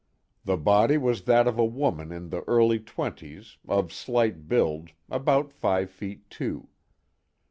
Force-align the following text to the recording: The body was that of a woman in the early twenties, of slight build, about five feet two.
The 0.45 0.57
body 0.57 0.97
was 0.97 1.25
that 1.25 1.47
of 1.47 1.59
a 1.59 1.63
woman 1.63 2.11
in 2.11 2.29
the 2.29 2.41
early 2.45 2.79
twenties, 2.79 3.59
of 3.67 3.93
slight 3.93 4.47
build, 4.47 4.93
about 5.11 5.53
five 5.53 5.91
feet 5.91 6.27
two. 6.31 6.69